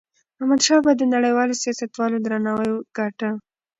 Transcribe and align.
احمدشاه 0.39 0.81
بابا 0.85 0.91
د 0.99 1.03
نړیوالو 1.13 1.59
سیاستوالو 1.63 2.21
درناوی 2.25 2.71
ګاټه. 2.97 3.29